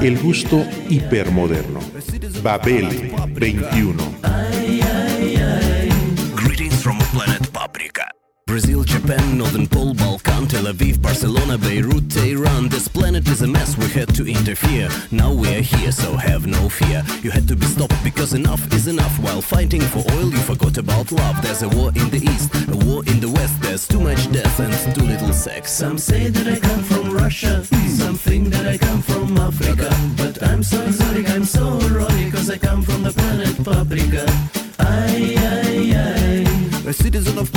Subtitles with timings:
[0.00, 1.80] El gusto hipermoderno.
[2.42, 2.88] Babel
[3.34, 4.16] 21.
[6.34, 8.08] Greetings from planet Paprika.
[8.46, 12.68] Brazil, Japan, Northern Pole, Balkan, Tel Aviv, Barcelona, Beirut, Tehran.
[12.68, 14.90] This planet is a mess, we had to interfere.
[15.10, 17.02] Now we are here, so have no fear.
[17.22, 19.18] You had to be stopped because enough is enough.
[19.20, 21.40] While fighting for oil, you forgot about love.
[21.40, 23.60] There's a war in the east, a war in the west.
[23.62, 25.11] There's too much death and too little
[25.42, 25.72] sex.
[25.72, 27.64] Some say that I come from Russia,
[27.98, 29.90] some think that I come from Africa.
[30.16, 34.24] But I'm so exotic, I'm so erotic, cause I come from the planet Paprika.
[34.78, 37.50] Ay, ay, ay, A citizen of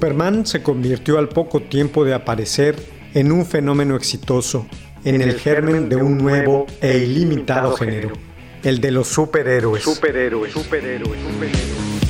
[0.00, 2.74] Superman se convirtió al poco tiempo de aparecer
[3.12, 4.66] en un fenómeno exitoso,
[5.04, 8.12] en el germen de un nuevo e ilimitado género,
[8.62, 9.82] el de los superhéroes.
[9.82, 12.00] Superhéroes, superhéroes, superhéroes.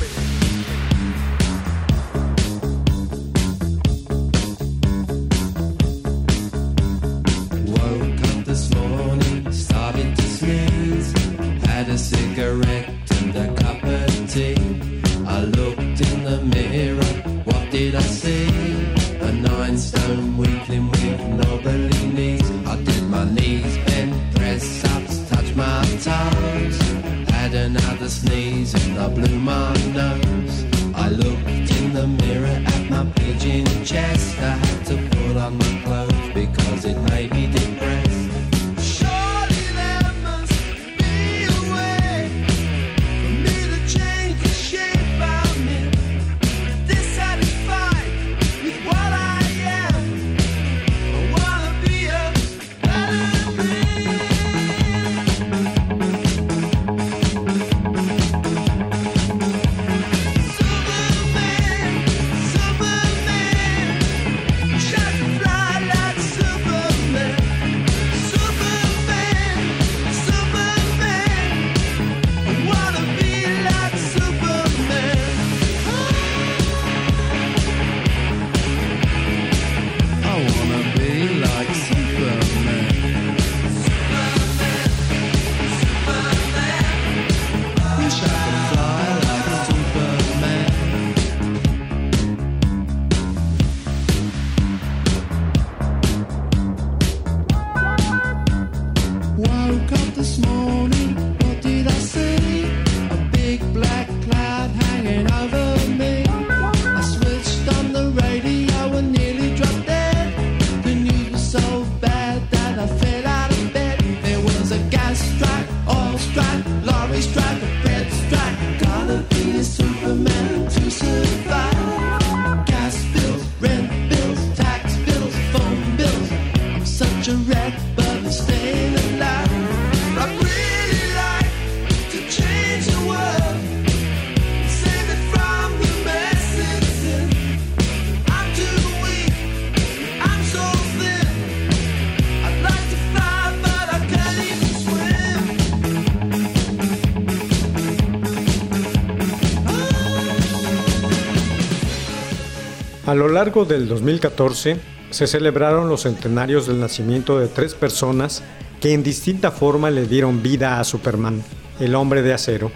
[153.11, 154.77] A lo largo del 2014
[155.09, 158.41] se celebraron los centenarios del nacimiento de tres personas
[158.79, 161.43] que en distinta forma le dieron vida a Superman,
[161.81, 162.71] el hombre de acero.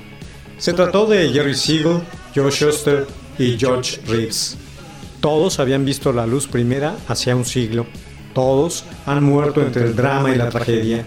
[0.57, 2.01] Se trató de Jerry Siegel,
[2.35, 3.07] Joe Shuster
[3.39, 4.57] y George Reeves.
[5.21, 7.85] Todos habían visto la luz primera hacia un siglo.
[8.33, 11.05] Todos han muerto entre el drama y la tragedia.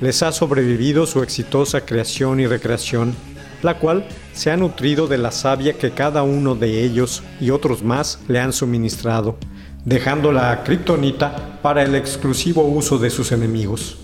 [0.00, 3.16] Les ha sobrevivido su exitosa creación y recreación,
[3.62, 7.82] la cual se ha nutrido de la savia que cada uno de ellos y otros
[7.82, 9.36] más le han suministrado,
[9.84, 13.98] dejando la kriptonita para el exclusivo uso de sus enemigos.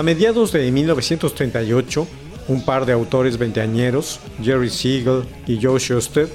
[0.00, 2.06] A mediados de 1938,
[2.48, 6.26] un par de autores veinteañeros, Jerry Siegel y Joe Shuster,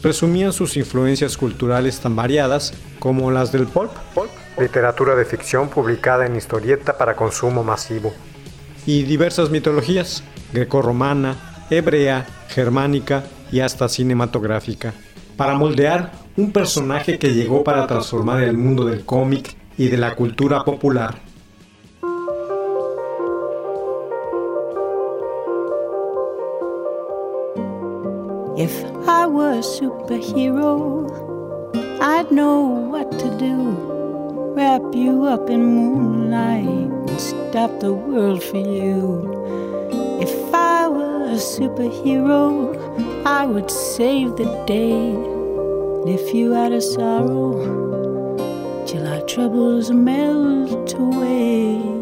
[0.00, 3.90] presumían sus influencias culturales tan variadas como las del pulp,
[4.58, 8.14] literatura de ficción publicada en historieta para consumo masivo,
[8.86, 10.24] y diversas mitologías,
[10.54, 14.94] grecorromana, hebrea, germánica y hasta cinematográfica,
[15.36, 20.14] para moldear un personaje que llegó para transformar el mundo del cómic y de la
[20.16, 21.28] cultura popular.
[29.60, 31.04] A superhero,
[32.00, 33.56] I'd know what to do.
[34.56, 38.96] Wrap you up in moonlight and stop the world for you.
[40.18, 42.42] If I were a superhero,
[43.26, 45.12] I would save the day.
[46.08, 47.52] Lift you out of sorrow
[48.86, 51.99] till our troubles melt away.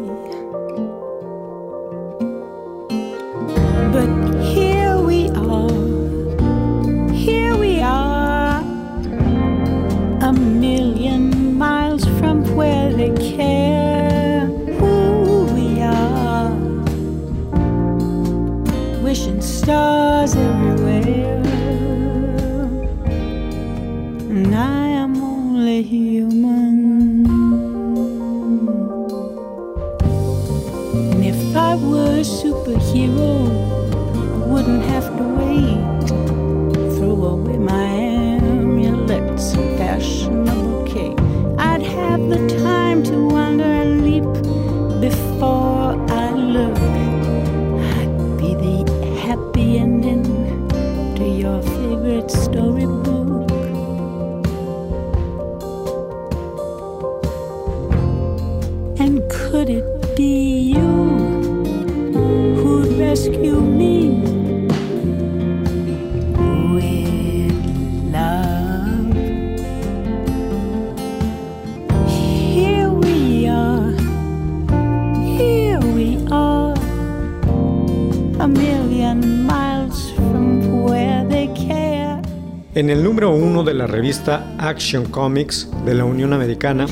[82.89, 86.87] En el número uno de la revista Action Comics de la Unión Americana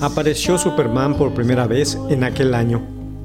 [0.00, 2.80] apareció Superman por primera vez en aquel año.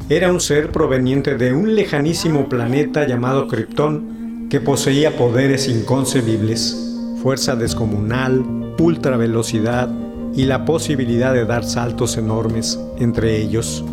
[0.10, 6.76] Era un ser proveniente de un lejanísimo planeta llamado Krypton que poseía poderes inconcebibles,
[7.24, 8.44] fuerza descomunal,
[8.78, 9.90] ultra velocidad
[10.36, 13.86] y la posibilidad de dar saltos enormes entre ellos.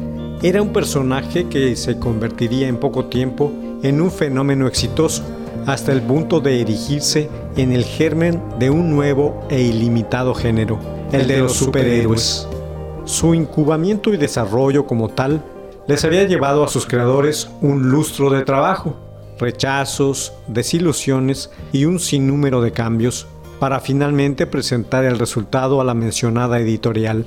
[0.43, 3.53] Era un personaje que se convertiría en poco tiempo
[3.85, 5.23] en un fenómeno exitoso,
[5.67, 10.79] hasta el punto de erigirse en el germen de un nuevo e ilimitado género,
[11.13, 12.49] el de los superhéroes.
[13.05, 15.43] Su incubamiento y desarrollo como tal
[15.87, 18.97] les había llevado a sus creadores un lustro de trabajo,
[19.39, 23.27] rechazos, desilusiones y un sinnúmero de cambios
[23.59, 27.27] para finalmente presentar el resultado a la mencionada editorial.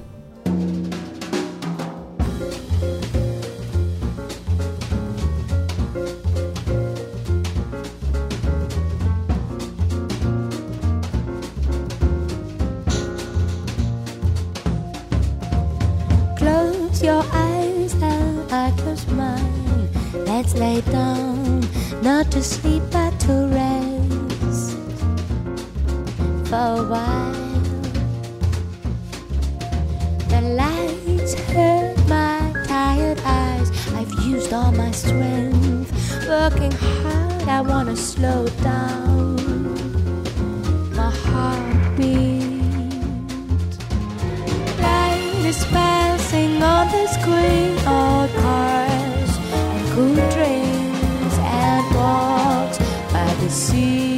[53.50, 54.18] see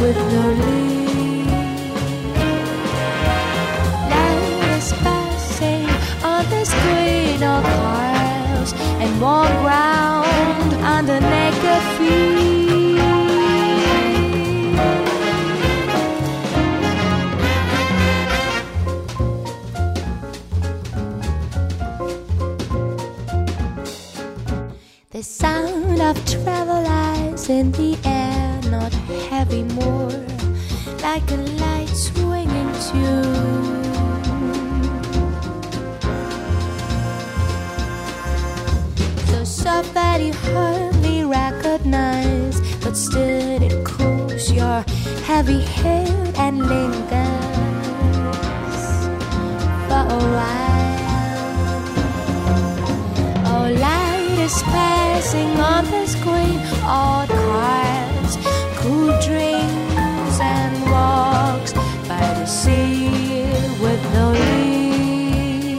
[0.00, 0.67] with no
[54.48, 56.58] is passing on the screen.
[56.96, 58.32] All cars,
[58.80, 61.72] cool drinks and walks
[62.08, 63.44] by the sea
[63.84, 65.78] with no lead.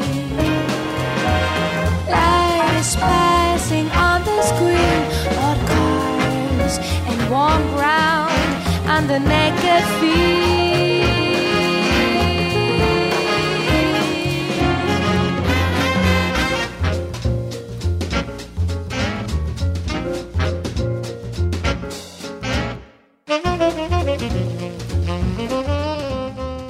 [2.14, 5.02] Light is passing on the screen.
[5.44, 6.76] All cars
[7.10, 8.52] and warm ground
[8.94, 10.69] and the naked feet.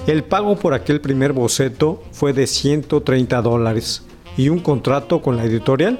[0.10, 4.04] El pago por aquel primer boceto fue de 130 dólares
[4.38, 6.00] y un contrato con la editorial.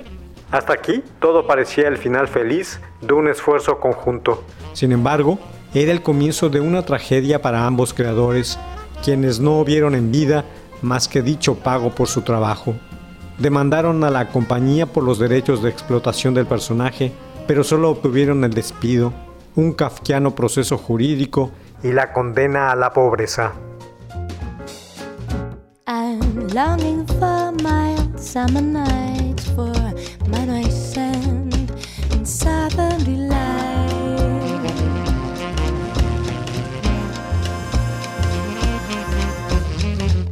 [0.50, 4.44] Hasta aquí todo parecía el final feliz de un esfuerzo conjunto.
[4.74, 5.38] Sin embargo,
[5.76, 8.58] era el comienzo de una tragedia para ambos creadores,
[9.04, 10.44] quienes no vieron en vida
[10.82, 12.74] más que dicho pago por su trabajo.
[13.38, 17.12] Demandaron a la compañía por los derechos de explotación del personaje,
[17.46, 19.14] pero solo obtuvieron el despido,
[19.56, 21.52] un kafkiano proceso jurídico
[21.84, 23.54] y la condena a la pobreza.
[26.54, 29.72] Longing for mild summer nights, for
[30.30, 31.72] my nice sand
[32.12, 33.90] and southern delight.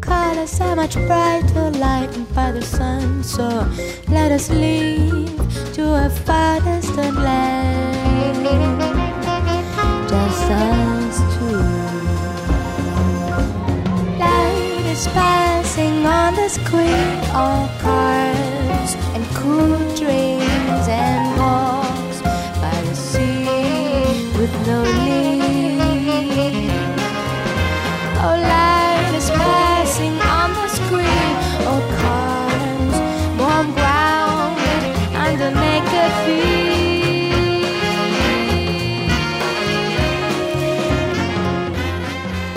[0.01, 3.47] Colors are much brighter, lightened by the sun, so
[4.09, 5.37] let us leave
[5.73, 8.43] to a far distant land.
[10.09, 11.61] Just us two.
[14.17, 15.07] Light is
[15.79, 17.19] on the screen.
[17.33, 22.21] All cars and cool drinks and walks
[22.61, 23.45] by the sea
[24.37, 25.77] with no lead.
[28.19, 28.56] Oh,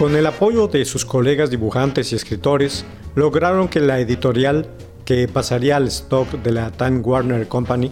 [0.00, 4.66] Con el apoyo de sus colegas dibujantes y escritores, lograron que la editorial,
[5.04, 7.90] que pasaría al stock de la Time Warner Company,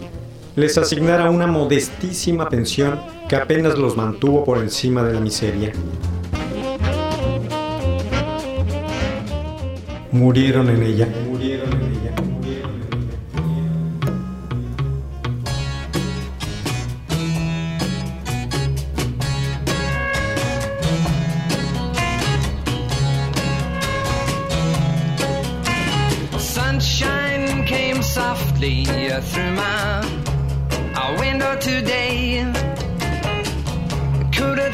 [0.55, 5.71] les asignara una modestísima pensión que apenas los mantuvo por encima de la miseria.
[10.11, 11.07] Murieron en ella.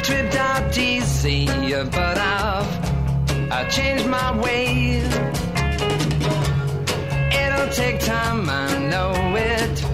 [0.06, 4.98] Tripped out easy, but I've I changed my way.
[7.42, 9.85] It'll take time, I know it,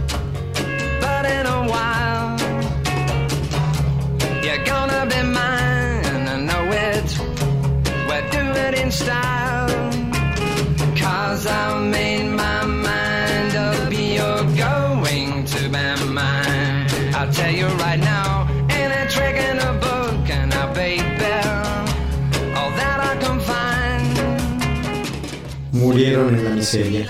[25.92, 27.08] Murieron en la miseria.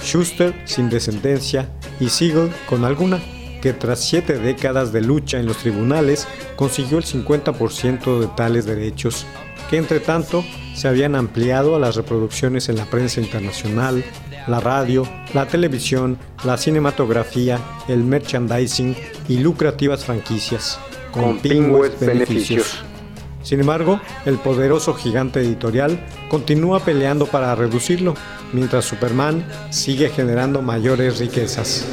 [0.00, 1.68] Schuster sin descendencia
[2.00, 3.20] y Siegel con alguna,
[3.60, 9.26] que tras siete décadas de lucha en los tribunales consiguió el 50% de tales derechos,
[9.68, 10.44] que entre tanto
[10.74, 14.04] se habían ampliado a las reproducciones en la prensa internacional,
[14.46, 17.58] la radio, la televisión, la cinematografía,
[17.88, 18.96] el merchandising
[19.28, 20.78] y lucrativas franquicias,
[21.10, 22.84] con pingües beneficios.
[23.46, 28.16] Sin embargo, el poderoso gigante editorial continúa peleando para reducirlo,
[28.52, 31.86] mientras Superman sigue generando mayores riquezas.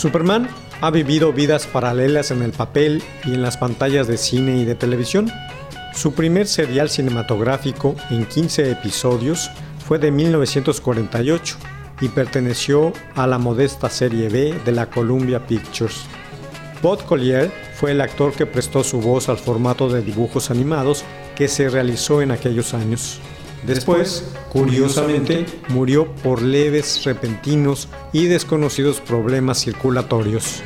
[0.00, 0.48] Superman
[0.80, 4.74] ha vivido vidas paralelas en el papel y en las pantallas de cine y de
[4.74, 5.30] televisión.
[5.92, 9.50] Su primer serial cinematográfico en 15 episodios
[9.86, 11.58] fue de 1948
[12.00, 16.06] y perteneció a la modesta serie B de la Columbia Pictures.
[16.82, 21.04] Bud Collier fue el actor que prestó su voz al formato de dibujos animados
[21.36, 23.20] que se realizó en aquellos años.
[23.66, 30.62] Después, curiosamente, murió por leves, repentinos y desconocidos problemas circulatorios.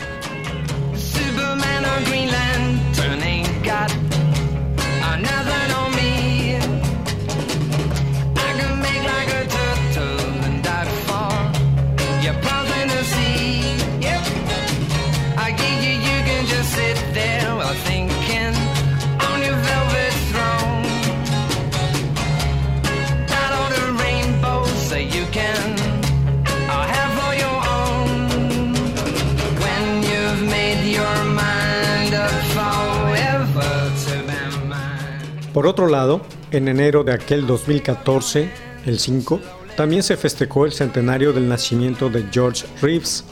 [35.64, 38.50] Por otro lado, en enero de aquel 2014,
[38.84, 39.40] el 5,
[39.78, 43.24] también se festejó el centenario del nacimiento de George Reeves,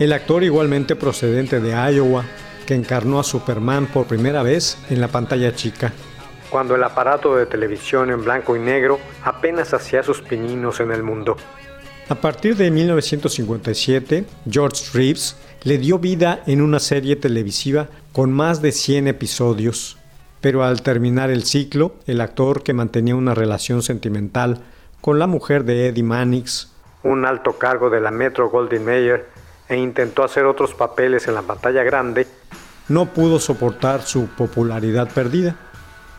[0.00, 2.24] el actor igualmente procedente de Iowa,
[2.66, 5.92] que encarnó a Superman por primera vez en la pantalla chica,
[6.50, 11.04] cuando el aparato de televisión en blanco y negro apenas hacía sus pininos en el
[11.04, 11.36] mundo.
[12.08, 18.60] A partir de 1957, George Reeves le dio vida en una serie televisiva con más
[18.62, 19.97] de 100 episodios,
[20.40, 24.60] pero al terminar el ciclo, el actor que mantenía una relación sentimental
[25.00, 26.72] con la mujer de Eddie Mannix,
[27.02, 29.26] un alto cargo de la Metro Goldwyn Mayer,
[29.68, 32.26] e intentó hacer otros papeles en la pantalla grande,
[32.88, 35.56] no pudo soportar su popularidad perdida.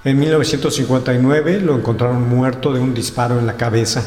[0.03, 4.03] En 1959 lo encontraron muerto de un disparo en la cabeza.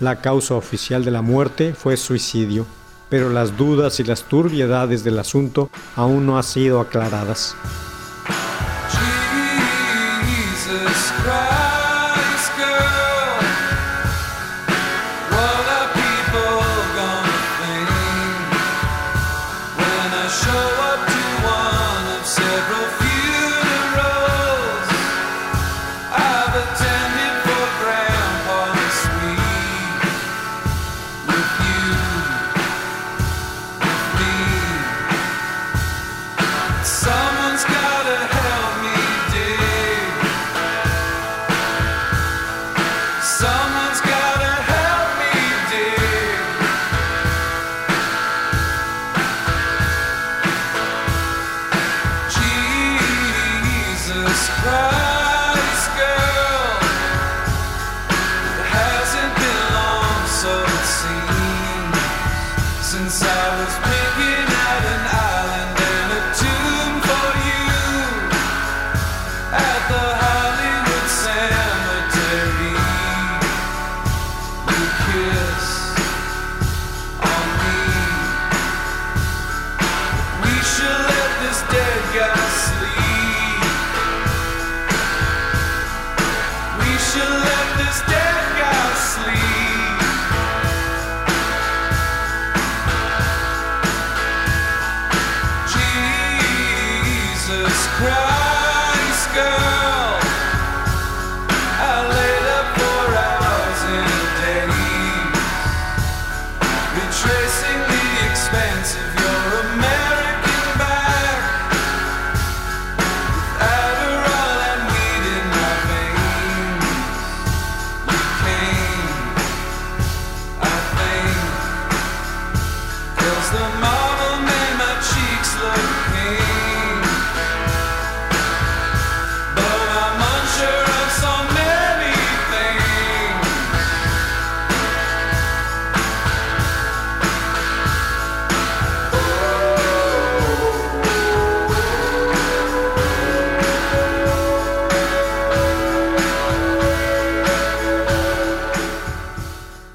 [0.00, 2.66] La causa oficial de la muerte fue suicidio,
[3.08, 7.56] pero las dudas y las turbiedades del asunto aún no han sido aclaradas.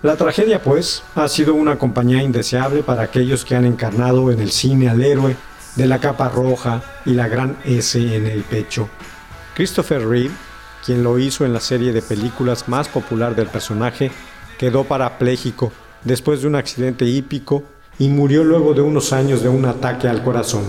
[0.10, 4.50] La tragedia, pues, ha sido una compañía indeseable para aquellos que han encarnado en el
[4.50, 5.36] cine al héroe
[5.76, 8.90] de la capa roja y la gran S en el pecho.
[9.54, 10.34] Christopher Reeve,
[10.84, 14.10] quien lo hizo en la serie de películas más popular del personaje,
[14.58, 15.72] quedó parapléjico
[16.04, 17.62] después de un accidente hípico
[18.00, 20.64] y murió luego de unos años de un ataque al corazón.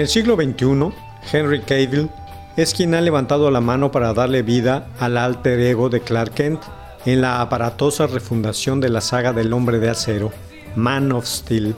[0.00, 0.92] El siglo XXI,
[1.32, 2.10] Henry Cavill
[2.56, 6.62] es quien ha levantado la mano para darle vida al alter ego de Clark Kent
[7.06, 10.32] en la aparatosa refundación de la saga del hombre de acero,
[10.74, 11.74] Man of Steel,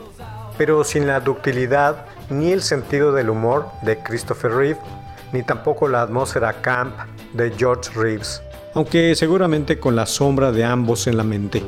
[0.57, 4.79] pero sin la ductilidad ni el sentido del humor de Christopher Reeve,
[5.31, 6.95] ni tampoco la atmósfera camp
[7.33, 8.41] de George Reeves,
[8.73, 11.63] aunque seguramente con la sombra de ambos en la mente.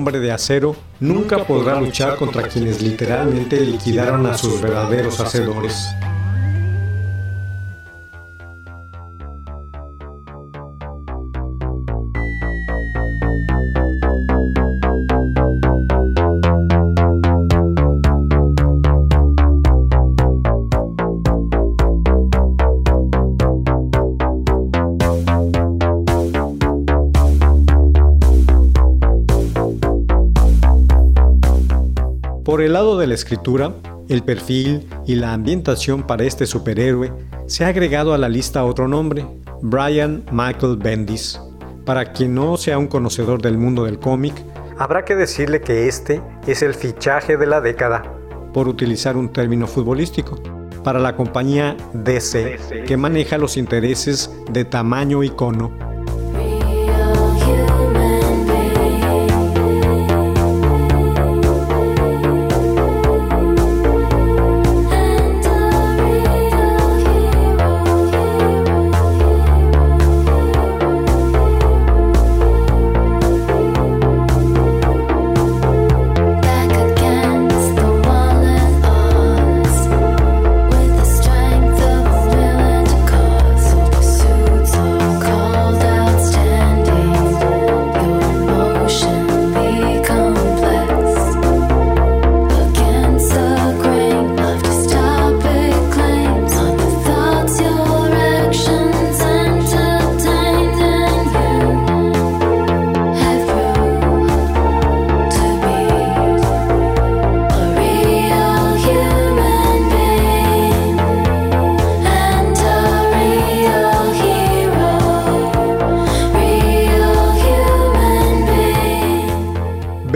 [0.00, 5.90] Hombre de acero nunca podrá luchar contra quienes literalmente liquidaron a sus verdaderos hacedores.
[33.20, 33.74] Escritura,
[34.08, 37.12] el perfil y la ambientación para este superhéroe
[37.46, 39.26] se ha agregado a la lista otro nombre,
[39.62, 41.40] Brian Michael Bendis.
[41.84, 44.34] Para quien no sea un conocedor del mundo del cómic,
[44.78, 48.02] habrá que decirle que este es el fichaje de la década,
[48.52, 50.36] por utilizar un término futbolístico,
[50.82, 55.70] para la compañía DC, que maneja los intereses de tamaño icono.
[55.70, 55.89] Back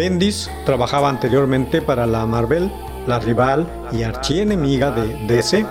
[0.04, 2.70] Bendis trabajaba anteriormente para la Marvel,
[3.06, 5.64] la rival y archienemiga de DC,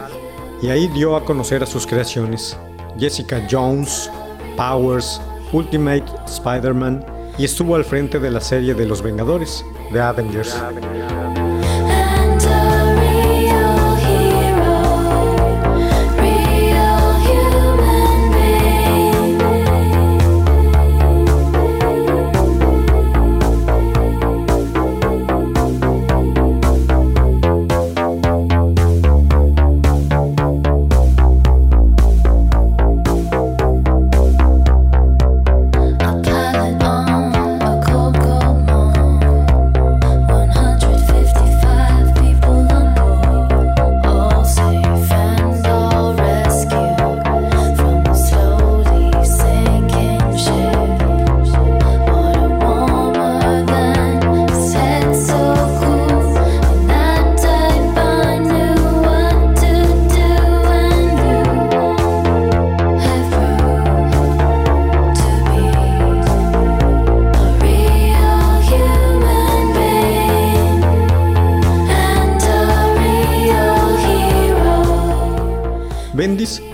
[0.59, 2.57] y ahí dio a conocer a sus creaciones,
[2.97, 4.09] Jessica Jones,
[4.57, 7.05] Powers, Ultimate Spider-Man,
[7.37, 10.55] y estuvo al frente de la serie de los Vengadores, The Avengers.
[10.55, 11.52] And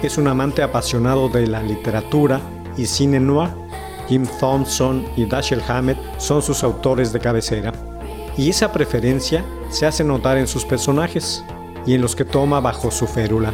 [0.10, 2.42] es un amante apasionado de la literatura
[2.76, 3.52] y cine noir.
[4.08, 7.72] Jim Thompson y Dashiell Hammett son sus autores de cabecera.
[8.36, 11.44] Y esa preferencia se hace notar en sus personajes
[11.86, 13.54] y en los que toma bajo su férula.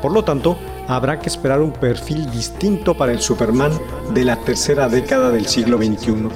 [0.00, 3.72] Por lo tanto, habrá que esperar un perfil distinto para el Superman
[4.14, 6.28] de la tercera década del siglo XXI.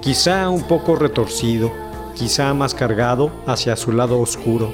[0.00, 1.70] Quizá un poco retorcido,
[2.14, 4.72] quizá más cargado hacia su lado oscuro.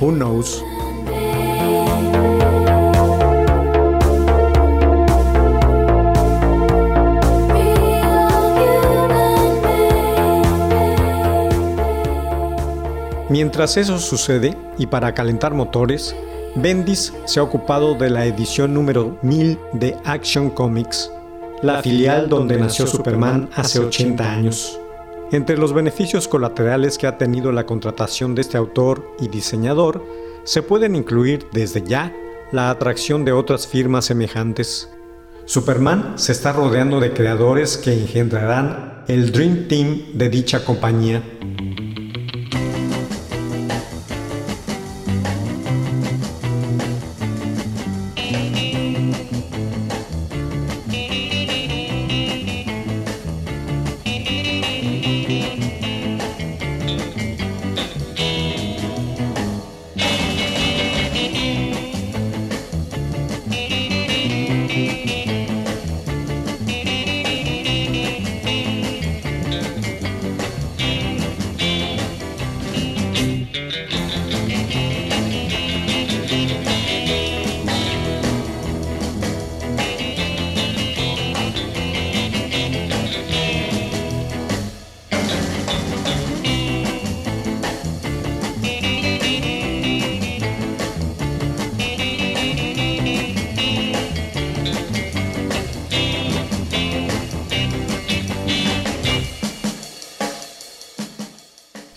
[0.00, 0.64] Who knows?
[13.36, 16.16] Mientras eso sucede, y para calentar motores,
[16.54, 21.12] Bendis se ha ocupado de la edición número 1000 de Action Comics,
[21.60, 24.80] la filial donde nació Superman hace 80 años.
[25.32, 30.02] Entre los beneficios colaterales que ha tenido la contratación de este autor y diseñador,
[30.44, 32.14] se pueden incluir desde ya
[32.52, 34.90] la atracción de otras firmas semejantes.
[35.44, 41.22] Superman se está rodeando de creadores que engendrarán el Dream Team de dicha compañía.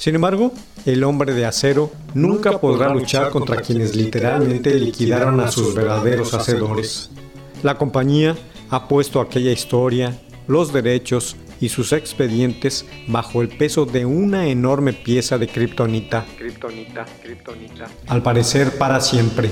[0.09, 0.51] Sin embargo,
[0.87, 7.11] el hombre de acero nunca podrá luchar contra quienes literalmente liquidaron a sus verdaderos hacedores.
[7.61, 8.35] La compañía
[8.71, 14.93] ha puesto aquella historia, los derechos y sus expedientes bajo el peso de una enorme
[14.93, 16.25] pieza de kriptonita.
[16.39, 17.85] Kriptonita, kriptonita.
[18.07, 19.51] Al parecer para siempre.